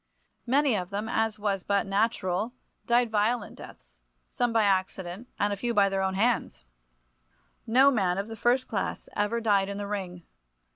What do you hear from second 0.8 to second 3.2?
them, as was but natural, died